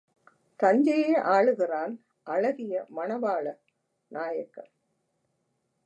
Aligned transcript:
தஞ்சையை 0.59 1.13
ஆளுகிறான் 1.27 1.93
அழகிய 2.27 2.85
மணவாள 2.95 3.45
நாயக்கன். 4.11 4.71